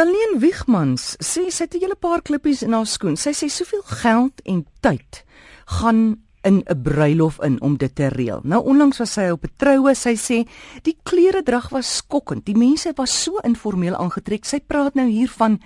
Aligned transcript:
Daleen 0.00 0.38
Wiegmans 0.40 1.02
sê 1.20 1.42
sy 1.52 1.66
het 1.66 1.74
'n 1.76 1.82
hele 1.82 1.94
paar 1.94 2.22
klippies 2.22 2.62
in 2.62 2.72
haar 2.72 2.86
skoen. 2.86 3.16
Sy 3.20 3.32
sê 3.36 3.50
soveel 3.52 3.82
geld 3.84 4.40
en 4.44 4.64
tyd 4.80 5.24
gaan 5.66 6.16
in 6.42 6.64
'n 6.64 6.82
bruilof 6.82 7.36
in 7.44 7.60
om 7.60 7.76
dit 7.76 7.94
te 7.94 8.08
reël. 8.08 8.40
Nou 8.42 8.64
onlangs 8.64 8.98
was 8.98 9.12
sy 9.12 9.28
op 9.28 9.44
'n 9.44 9.52
troue, 9.56 9.94
sy 9.94 10.14
sê 10.16 10.48
die 10.82 10.96
kleredrag 11.02 11.68
was 11.68 11.96
skokkend. 11.96 12.46
Die 12.46 12.56
mense 12.56 12.92
was 12.96 13.22
so 13.22 13.38
informeel 13.44 13.94
aangetrek. 13.94 14.44
Sy 14.44 14.60
praat 14.60 14.94
nou 14.94 15.06
hier 15.06 15.28
van 15.28 15.60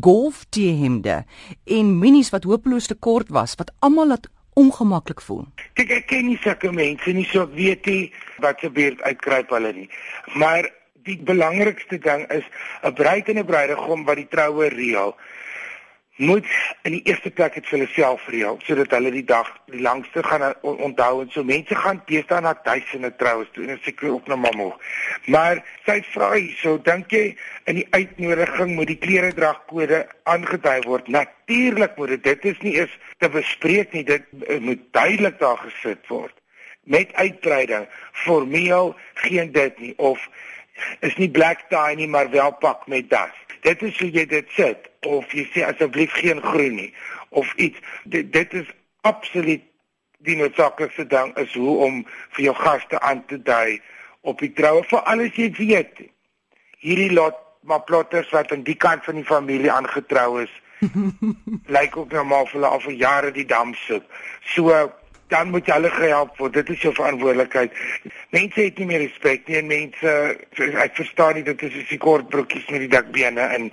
golf 0.00 0.44
T-hemde 0.50 1.24
en 1.64 1.98
minis 1.98 2.30
wat 2.30 2.44
hopeloos 2.44 2.86
te 2.86 2.94
kort 2.94 3.28
was 3.28 3.54
wat 3.56 3.72
almal 3.80 4.06
laat 4.06 4.28
ongemaklik 4.54 5.20
voel. 5.20 5.46
Kyk, 5.74 5.90
ek 5.90 6.06
ken 6.06 6.26
nie 6.26 6.38
sulke 6.42 6.72
mense 6.72 7.12
nie, 7.12 7.24
so 7.24 7.48
weet 7.54 7.84
jy 7.86 8.12
wat 8.38 8.60
se 8.60 8.70
beurt 8.70 9.00
uitkruip 9.02 9.50
hulle 9.50 9.72
nie. 9.72 9.90
Maar 10.34 10.79
die 11.04 11.18
belangrikste 11.18 11.98
ding 11.98 12.26
is 12.30 12.44
'n 12.82 12.92
bruid 12.92 13.28
en 13.28 13.38
'n 13.38 13.50
bruidegom 13.52 14.04
wat 14.04 14.16
die 14.16 14.28
troue 14.28 14.68
reël 14.68 15.16
moet 16.20 16.46
in 16.82 16.92
die 16.92 17.02
eerste 17.08 17.30
plek 17.30 17.54
dit 17.56 17.66
vir 17.68 17.78
hulle 17.78 17.92
self 17.94 18.26
reël 18.28 18.58
sodat 18.66 18.92
hulle 18.92 19.10
die 19.14 19.24
dag 19.24 19.48
die 19.72 19.80
langste 19.80 20.22
gaan 20.22 20.42
onthou 20.60 21.22
en 21.22 21.30
so 21.32 21.44
mense 21.44 21.74
gaan 21.74 22.02
teesta 22.04 22.40
na 22.44 22.52
duisende 22.66 23.10
troues 23.22 23.48
toe 23.54 23.64
en 23.66 23.80
seker 23.84 24.10
ook 24.10 24.28
na 24.28 24.36
mamma. 24.36 24.68
Maar 25.32 25.62
sy 25.86 25.96
vra 26.12 26.28
hierso, 26.34 26.76
dink 26.90 27.14
jy 27.16 27.24
in 27.72 27.80
die 27.80 27.86
uitnodiging 27.96 28.74
moet 28.76 28.92
die 28.92 28.98
kleredragkode 29.00 30.02
aangedui 30.34 30.80
word? 30.84 31.08
Natuurlik 31.08 31.96
moet 31.96 32.12
dit. 32.16 32.26
Dit 32.28 32.44
is 32.52 32.60
nie 32.60 32.76
eens 32.82 32.98
te 33.18 33.32
bespreek 33.32 33.96
nie. 33.96 34.04
Dit 34.04 34.28
moet 34.60 34.84
duidelik 34.92 35.40
daar 35.40 35.58
gesit 35.64 36.04
word 36.12 36.36
met 36.90 37.12
uitbreiding 37.14 37.86
formeel 38.12 38.94
geen 39.14 39.52
dit 39.52 39.78
nie 39.78 39.92
of 39.98 40.28
is 41.00 41.16
nie 41.16 41.30
black 41.30 41.66
tie 41.72 41.96
nie 41.96 42.08
maar 42.08 42.30
wel 42.30 42.52
pak 42.60 42.86
met 42.86 43.10
das. 43.10 43.34
Dit 43.60 43.82
is 43.82 43.98
hoe 43.98 44.10
jy 44.10 44.26
dit 44.26 44.48
sit 44.56 44.90
of 45.06 45.32
jy 45.32 45.46
sê 45.54 45.64
asseblief 45.68 46.12
geen 46.20 46.42
groen 46.42 46.74
nie 46.74 46.92
of 47.30 47.52
iets 47.54 47.78
dit, 48.04 48.32
dit 48.32 48.54
is 48.54 48.70
absoluut 49.00 49.62
die 50.26 50.36
noodsaaklikste 50.36 51.06
ding 51.08 51.32
is 51.40 51.52
hoe 51.56 51.76
om 51.84 52.02
vir 52.36 52.44
jou 52.50 52.56
gaste 52.56 53.00
aan 53.00 53.22
te 53.26 53.38
dui 53.42 53.80
op 54.20 54.40
die 54.40 54.52
troue 54.52 54.82
vir 54.88 55.06
alles 55.08 55.36
jy 55.38 55.48
weet. 55.56 56.02
Hierdie 56.80 57.12
lot 57.12 57.38
maar 57.64 57.84
plotters 57.84 58.30
wat 58.32 58.52
aan 58.52 58.64
die 58.64 58.76
kant 58.76 59.04
van 59.04 59.20
die 59.20 59.28
familie 59.28 59.72
aangetrou 59.72 60.42
is 60.42 60.52
lyk 61.76 61.96
ook 61.96 62.12
nou 62.12 62.24
maar 62.24 62.46
vir 62.48 62.56
hulle 62.58 62.72
al 62.72 62.80
vir 62.84 62.96
jare 63.00 63.32
die 63.36 63.46
dam 63.48 63.74
soek. 63.84 64.04
So 64.54 64.72
dan 65.30 65.50
moet 65.50 65.66
jy 65.66 65.78
hulle 65.78 65.90
gehelp 65.94 66.36
word. 66.38 66.54
Dit 66.58 66.70
is 66.74 66.82
jou 66.82 66.92
verantwoordelikheid. 66.94 67.74
Mense 68.34 68.60
het 68.60 68.78
nie 68.78 68.86
meer 68.90 69.04
respek 69.04 69.48
nie 69.48 69.58
en 69.60 69.70
mense 69.70 70.14
ek 70.84 70.96
verstaan 70.98 71.38
nie 71.38 71.46
dit 71.46 71.62
is 71.68 71.76
so 71.88 71.98
kort 72.02 72.28
broekies 72.32 72.66
met 72.70 72.84
die 72.84 72.92
dakbene 72.92 73.46
en 73.56 73.70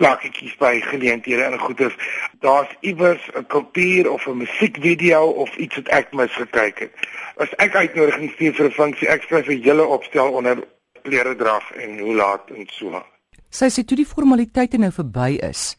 plakketjies 0.00 0.56
by 0.60 0.78
geleenthede 0.88 1.44
en 1.44 1.58
goeders. 1.60 1.96
Daar's 2.44 2.72
iewers 2.80 3.24
'n 3.36 3.46
kopier 3.46 4.10
of 4.10 4.26
'n 4.26 4.40
musiekvideo 4.42 5.24
of 5.44 5.56
iets 5.56 5.76
wat 5.76 5.88
ek 5.88 6.12
mis 6.12 6.32
gekyk 6.32 6.78
het. 6.78 6.92
As 7.36 7.52
ek 7.58 7.74
uitnodiging 7.74 8.30
stuur 8.32 8.54
vir 8.54 8.66
'n 8.66 8.78
funksie, 8.80 9.08
ek 9.08 9.22
skryf 9.22 9.48
'n 9.48 9.62
hele 9.62 9.86
opstel 9.86 10.32
onder 10.32 10.64
klere 11.02 11.36
drag 11.36 11.72
en 11.72 11.98
hoe 11.98 12.14
laat 12.14 12.50
en 12.50 12.66
so. 12.70 13.02
Sy 13.50 13.68
sê 13.68 13.84
toe 13.84 13.96
die 13.96 14.06
formaliteite 14.06 14.78
nou 14.78 14.92
verby 14.92 15.38
is, 15.42 15.76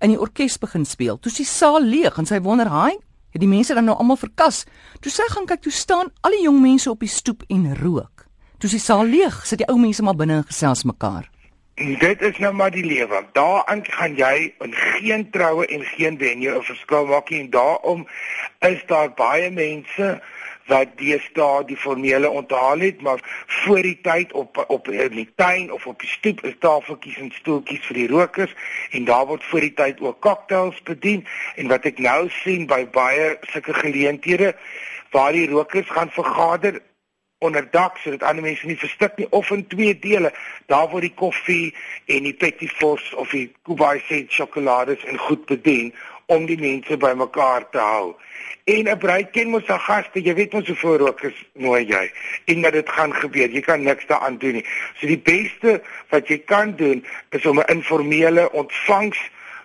in 0.00 0.12
die 0.12 0.20
orkes 0.20 0.58
begin 0.58 0.84
speel. 0.84 1.18
Toe 1.18 1.32
sien 1.32 1.48
saal 1.48 1.80
leeg 1.82 2.18
en 2.18 2.26
sy 2.26 2.40
wonder, 2.40 2.68
"Haai, 2.68 2.98
het 3.36 3.44
die 3.44 3.52
mense 3.52 3.76
dan 3.76 3.84
nou 3.84 3.96
almal 4.00 4.16
verkas. 4.16 4.64
Toe 5.04 5.12
sy 5.12 5.28
gaan 5.32 5.46
kyk, 5.48 5.62
toe 5.66 5.72
staan 5.72 6.12
al 6.24 6.36
die 6.36 6.44
jong 6.46 6.60
mense 6.64 6.90
op 6.90 7.04
die 7.04 7.12
stoep 7.12 7.44
en 7.52 7.68
rook. 7.76 8.24
Toe 8.58 8.70
sy 8.72 8.80
saal 8.80 9.04
leeg, 9.04 9.42
sit 9.44 9.60
die 9.60 9.68
ou 9.68 9.76
mense 9.80 10.04
maar 10.04 10.16
binne 10.16 10.42
gesels 10.48 10.86
mekaar. 10.88 11.28
En 11.76 11.92
dit 12.00 12.22
is 12.24 12.38
nou 12.40 12.54
maar 12.56 12.72
die 12.72 12.84
lewe. 12.86 13.20
Daaraan 13.36 13.82
gaan 13.84 14.14
jy 14.16 14.54
in 14.64 14.72
geen 14.72 15.26
troue 15.30 15.66
en 15.66 15.84
geen 15.84 16.16
venue 16.18 16.56
'n 16.56 16.64
verskil 16.64 17.04
maak 17.06 17.28
nie 17.30 17.40
en 17.40 17.50
daarom 17.50 18.06
is 18.64 18.80
daar 18.86 19.12
baie 19.12 19.50
mense 19.50 20.22
wat 20.66 20.96
deesdae 20.98 21.64
die 21.66 21.76
formele 21.76 22.30
onthaal 22.30 22.78
het, 22.78 23.02
maar 23.02 23.20
voor 23.46 23.82
die 23.82 23.98
tyd 24.02 24.32
op 24.32 24.64
op 24.68 24.88
in 24.88 25.14
die 25.14 25.28
tuin 25.34 25.72
of 25.72 25.86
op 25.86 26.00
die 26.00 26.08
stoep 26.08 26.42
is 26.44 26.56
tafeltjies 26.58 27.18
en 27.22 27.30
stoeltjies 27.34 27.86
vir 27.86 28.00
die 28.00 28.08
rokers 28.08 28.54
en 28.90 29.04
daar 29.04 29.26
word 29.26 29.44
voor 29.44 29.60
die 29.60 29.74
tyd 29.74 30.00
ook 30.00 30.20
cocktails 30.20 30.82
bedien. 30.82 31.26
En 31.56 31.70
wat 31.70 31.86
ek 31.86 31.98
nou 31.98 32.26
sien 32.42 32.66
by 32.66 32.82
baie 32.90 33.36
sulke 33.52 33.74
geleenthede 33.74 34.54
waar 35.10 35.32
die 35.32 35.48
rokers 35.48 35.90
gaan 35.90 36.10
vergader 36.10 36.82
onder 37.38 37.70
dak 37.70 37.96
sodat 38.00 38.22
ander 38.22 38.44
mense 38.44 38.66
nie 38.66 38.78
verstik 38.80 39.16
nie 39.20 39.28
of 39.30 39.50
in 39.50 39.66
twee 39.68 39.98
dele 39.98 40.32
daar 40.72 40.88
word 40.88 41.04
die 41.04 41.14
koffie 41.14 41.74
en 42.06 42.24
die 42.24 42.34
petit 42.34 42.72
fours 42.72 43.04
of 43.14 43.34
die 43.36 43.50
kubai 43.68 43.98
set 44.08 44.32
sjokolades 44.32 45.04
en 45.04 45.20
goed 45.28 45.44
bedien 45.50 45.92
om 46.26 46.46
die 46.46 46.58
mense 46.58 46.96
bymekaar 46.96 47.68
te 47.70 47.78
hou. 47.78 48.14
En 48.64 48.88
'n 48.90 48.98
bruid 48.98 49.30
ken 49.30 49.48
mos 49.48 49.66
haar 49.66 49.80
gaste, 49.80 50.22
jy 50.22 50.34
weet 50.34 50.52
mos 50.52 50.66
hoe 50.66 50.76
voorrokers 50.76 51.44
nooi 51.52 51.86
jy 51.86 52.10
en 52.44 52.62
dat 52.62 52.72
dit 52.72 52.88
gaan 52.88 53.14
gebeur. 53.14 53.50
Jy 53.50 53.60
kan 53.60 53.82
niks 53.82 54.06
daaraan 54.06 54.38
doen 54.38 54.52
nie. 54.52 54.66
So 54.98 55.06
die 55.06 55.18
beste 55.18 55.82
wat 56.10 56.28
jy 56.28 56.38
kan 56.38 56.74
doen 56.76 57.06
is 57.30 57.46
om 57.46 57.58
'n 57.58 57.70
informele 57.70 58.52
ontvangs 58.52 59.18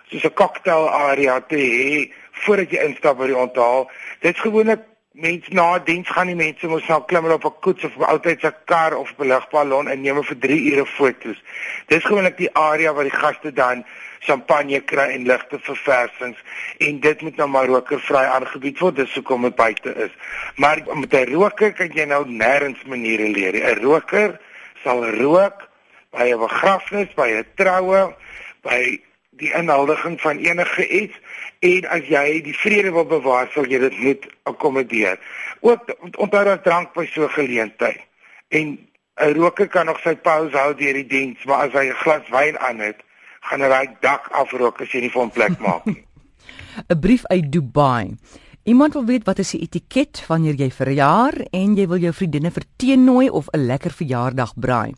soos 0.08 0.24
'n 0.24 0.34
cocktail 0.34 0.88
area 0.88 1.40
te 1.40 1.56
hê 1.56 2.12
voordat 2.30 2.70
jy 2.70 2.78
instap 2.78 3.18
by 3.18 3.26
die 3.26 3.36
onthaal. 3.36 3.90
Dit's 4.20 4.40
gewoonlik 4.40 4.80
mense 5.12 5.52
na 5.52 5.78
diens 5.78 6.08
gaan 6.08 6.30
die 6.30 6.36
mense 6.36 6.68
mos 6.68 6.86
nou 6.88 7.02
klim 7.04 7.26
op 7.30 7.44
'n 7.44 7.60
koets 7.60 7.84
of 7.84 7.96
altyd 8.00 8.44
'n 8.44 8.54
kar 8.64 8.96
of 8.96 9.12
'n 9.18 9.26
lugballon 9.26 9.88
en 9.88 10.00
neem 10.00 10.24
vir 10.24 10.38
3 10.38 10.72
ure 10.72 10.86
foto's. 10.86 11.42
Dis 11.86 12.04
gewoonlik 12.04 12.36
die 12.36 12.54
area 12.54 12.92
waar 12.92 13.04
die 13.04 13.18
gaste 13.24 13.52
dan 13.52 13.84
champagne 14.20 14.80
kry 14.80 15.08
en 15.12 15.26
ligte 15.26 15.58
verversings 15.58 16.38
en 16.78 17.00
dit 17.00 17.22
moet 17.22 17.36
nou 17.36 17.48
maar 17.48 17.66
rokervry 17.66 18.24
aangebied 18.24 18.78
word. 18.78 18.96
Dis 18.96 19.14
hoekom 19.14 19.42
dit 19.42 19.54
buite 19.54 19.94
is. 19.94 20.10
Maar 20.56 20.82
met 20.94 21.12
'n 21.14 21.32
roker 21.32 21.72
kan 21.72 21.90
jy 21.92 22.04
nou 22.04 22.24
nêrens 22.26 22.84
maniere 22.86 23.28
leer 23.28 23.54
'n 23.54 23.82
roker 23.82 24.40
sal 24.82 25.04
rook 25.04 25.68
by 26.10 26.32
'n 26.32 26.38
begrafnis 26.38 27.14
by 27.14 27.28
'n 27.28 27.46
troue 27.54 28.14
by 28.62 29.00
die 29.40 29.52
inhuldiging 29.52 30.20
van 30.20 30.38
enige 30.38 30.86
iets 30.88 31.16
en 31.60 31.88
as 31.88 32.08
jy 32.08 32.42
die 32.42 32.56
vrede 32.56 32.92
wil 32.92 33.06
bewaar 33.06 33.50
sal 33.54 33.66
jy 33.66 33.78
dit 33.78 33.98
moet 33.98 34.26
akkommodeer 34.42 35.18
ook 35.60 35.94
onthou 36.16 36.44
dat 36.44 36.64
drank 36.64 36.92
by 36.94 37.06
so 37.06 37.28
geleentheid 37.28 38.00
en 38.48 38.78
'n 39.20 39.34
roker 39.34 39.68
kan 39.68 39.86
nog 39.86 40.00
sy 40.00 40.14
pause 40.16 40.56
hou 40.56 40.74
deur 40.74 40.94
die 40.94 41.06
diens 41.06 41.44
maar 41.44 41.68
as 41.68 41.72
hy 41.72 41.88
'n 41.88 42.02
glas 42.04 42.28
wyn 42.30 42.58
aan 42.58 42.78
het 42.78 43.00
gaan 43.48 43.64
hy 43.66 43.86
dak 44.02 44.30
afrok 44.38 44.80
as 44.82 44.92
jy 44.94 45.04
nie 45.04 45.10
vir 45.10 45.22
hom 45.24 45.34
plek 45.34 45.58
maak 45.62 45.86
nie. 45.86 46.02
'n 46.90 47.00
Brief 47.00 47.26
uit 47.26 47.52
Dubai. 47.52 48.16
Iemand 48.64 48.94
wil 48.94 49.04
weet 49.04 49.26
wat 49.26 49.38
is 49.42 49.50
die 49.50 49.64
etiket 49.66 50.22
wanneer 50.28 50.54
jy 50.54 50.70
verjaar 50.70 51.34
en 51.50 51.74
jy 51.74 51.86
wil 51.90 51.98
jou 51.98 52.12
vriendinne 52.14 52.52
verteenooi 52.54 53.28
of 53.28 53.50
'n 53.50 53.66
lekker 53.66 53.90
verjaardag 53.90 54.54
braai. 54.56 54.94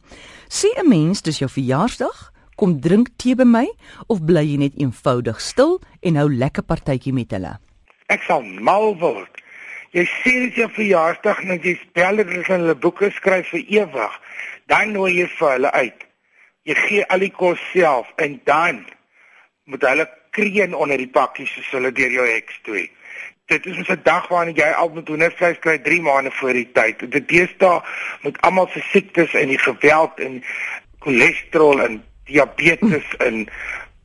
Sê 0.48 0.68
'n 0.76 0.88
mens 0.88 1.22
dis 1.22 1.38
jou 1.38 1.50
verjaarsdag, 1.50 2.32
kom 2.56 2.80
drink 2.80 3.10
tee 3.18 3.34
by 3.34 3.44
my 3.44 3.66
of 4.08 4.22
bly 4.26 4.44
jy 4.44 4.56
net 4.58 4.78
eenvoudig 4.80 5.40
stil 5.40 5.80
en 6.02 6.16
hou 6.16 6.28
lekker 6.28 6.62
partytjie 6.62 7.12
met 7.12 7.30
hulle? 7.32 7.56
Ek 8.08 8.22
sal 8.22 8.42
mal 8.42 8.94
word. 9.00 9.30
Jy 9.94 10.04
sê 10.10 10.32
dit 10.46 10.56
jou 10.62 10.70
verjaarsdag 10.74 11.44
en 11.44 11.60
jy 11.62 11.76
spel 11.82 12.16
dit 12.16 12.32
in 12.34 12.48
hulle 12.48 12.74
boeke 12.74 13.10
skryf 13.14 13.52
vir 13.54 13.62
ewig. 13.82 14.18
Dan 14.66 14.92
nooi 14.92 15.12
jy 15.20 15.28
vir 15.38 15.50
hulle 15.56 15.70
uit 15.72 16.04
jy 16.64 16.74
gee 16.80 17.06
al 17.12 17.20
die 17.24 17.32
kos 17.32 17.60
self 17.72 18.10
en 18.24 18.38
dan 18.48 18.84
moet 19.68 19.84
hulle 19.84 20.06
kreën 20.36 20.74
onder 20.74 21.00
die 21.00 21.10
pakkies 21.12 21.52
soos 21.54 21.72
hulle 21.76 21.92
deur 21.92 22.12
jou 22.12 22.24
heks 22.28 22.60
toe. 22.64 22.86
Dit 23.52 23.66
is 23.66 23.76
'n 23.76 24.00
dag 24.02 24.28
waarin 24.28 24.56
jy 24.56 24.70
al 24.72 24.88
moet 24.88 25.08
hoendervleis 25.08 25.58
kry 25.58 25.78
3 25.78 26.00
maande 26.00 26.30
voor 26.30 26.52
die 26.52 26.70
tyd. 26.72 27.10
Dit 27.10 27.28
deesdae 27.28 27.82
met 28.22 28.40
almal 28.40 28.68
se 28.68 28.80
siektes 28.80 29.34
en 29.34 29.48
die 29.48 29.58
geweld 29.58 30.20
en 30.20 30.42
cholesterol 30.98 31.80
en 31.80 32.02
diabetes 32.24 33.16
en 33.18 33.46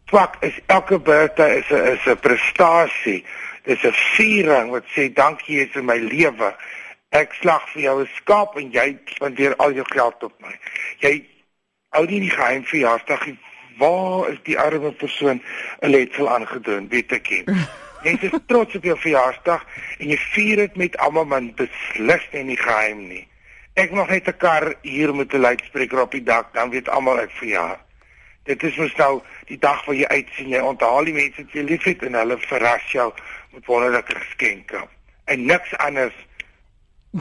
swak 0.09 0.37
is 0.43 0.59
elke 0.65 0.99
birthday 0.99 1.59
is 1.59 1.69
'n 1.69 1.93
is 1.93 2.05
'n 2.05 2.19
prestasie. 2.19 3.23
Dis 3.63 3.83
'n 3.83 3.93
viering 4.15 4.69
wat 4.71 4.85
sê 4.95 5.13
dankie 5.13 5.55
jy 5.57 5.67
is 5.67 5.75
in 5.75 5.85
my 5.85 5.97
lewe. 5.97 6.55
Ek 7.09 7.33
slag 7.33 7.69
vir 7.73 7.81
jou 7.81 8.01
'n 8.01 8.09
skaap 8.15 8.57
en 8.57 8.71
jy 8.71 8.97
spandeer 9.05 9.55
al 9.55 9.71
jou 9.71 9.85
geld 9.89 10.23
op 10.23 10.33
my. 10.41 10.55
Jy 10.99 11.25
Hou 11.95 12.03
nie 12.05 12.19
die 12.21 12.29
geheim 12.29 12.65
verjaarsdag 12.69 13.23
nie. 13.25 13.37
Waar 13.79 14.27
is 14.29 14.37
die 14.45 14.57
arme 14.61 14.91
persoon 14.91 15.41
'n 15.81 15.89
letsel 15.89 16.29
aangedoen, 16.29 16.89
weet 16.89 17.11
ek 17.11 17.29
nie. 17.29 17.43
Jy 18.05 18.13
is 18.21 18.35
trots 18.47 18.75
op 18.75 18.83
jou 18.83 18.95
verjaarsdag 18.95 19.65
en 19.99 20.11
jy 20.13 20.17
vier 20.33 20.61
dit 20.61 20.75
met 20.79 20.93
almal 21.03 21.25
man 21.25 21.49
beslis 21.57 22.27
nie 22.31 22.39
in 22.39 22.51
die 22.53 22.59
geheim 22.59 23.01
nie. 23.09 23.25
Ek 23.75 23.91
mag 23.91 24.07
net 24.13 24.29
'n 24.29 24.37
kar 24.37 24.75
hier 24.81 25.11
met 25.15 25.33
'n 25.33 25.41
luidspreker 25.41 26.01
op 26.01 26.11
die 26.11 26.23
dak, 26.23 26.53
dan 26.53 26.69
weet 26.69 26.87
almal 26.87 27.19
ek 27.19 27.33
verjaar. 27.41 27.79
Dit 28.49 28.63
is 28.63 28.77
mos 28.81 28.95
nou 28.97 29.19
die 29.45 29.59
dag 29.61 29.83
waar 29.85 29.95
jy 29.95 30.07
uitsien, 30.09 30.49
jy 30.49 30.61
onthaal 30.65 31.05
die 31.05 31.13
mense 31.13 31.43
wat 31.43 31.53
jy 31.53 31.63
liefhet 31.67 32.01
en 32.07 32.17
hulle 32.17 32.37
verras 32.47 32.87
jou 32.89 33.05
met 33.53 33.67
wonderlike 33.69 34.15
geskenke. 34.17 34.81
En 35.29 35.45
niks 35.45 35.75
anders 35.77 36.15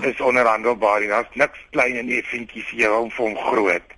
is 0.08 0.20
onderhandelbaar 0.24 1.04
nie. 1.04 1.10
Daar's 1.12 1.36
niks 1.36 1.60
klein 1.76 2.00
en 2.00 2.08
effentjies 2.16 2.70
jou 2.80 2.94
om 3.02 3.10
vir 3.12 3.26
hom 3.26 3.36
groot. 3.50 3.97